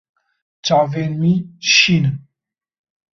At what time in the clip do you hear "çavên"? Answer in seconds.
0.65-1.11